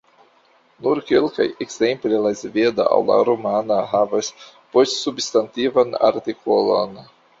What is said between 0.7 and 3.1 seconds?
Nur kelkaj, ekzemple la sveda aŭ